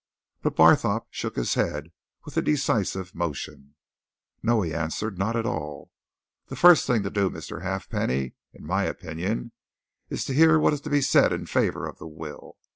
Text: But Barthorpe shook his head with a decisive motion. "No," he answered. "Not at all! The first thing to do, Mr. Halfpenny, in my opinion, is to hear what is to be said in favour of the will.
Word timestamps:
But 0.41 0.55
Barthorpe 0.55 1.05
shook 1.11 1.35
his 1.35 1.53
head 1.53 1.91
with 2.25 2.35
a 2.35 2.41
decisive 2.41 3.13
motion. 3.13 3.75
"No," 4.41 4.63
he 4.63 4.73
answered. 4.73 5.19
"Not 5.19 5.35
at 5.35 5.45
all! 5.45 5.91
The 6.47 6.55
first 6.55 6.87
thing 6.87 7.03
to 7.03 7.11
do, 7.11 7.29
Mr. 7.29 7.61
Halfpenny, 7.61 8.33
in 8.51 8.65
my 8.65 8.85
opinion, 8.85 9.51
is 10.09 10.25
to 10.25 10.33
hear 10.33 10.57
what 10.57 10.73
is 10.73 10.81
to 10.81 10.89
be 10.89 11.01
said 11.01 11.31
in 11.31 11.45
favour 11.45 11.87
of 11.87 11.99
the 11.99 12.07
will. 12.07 12.57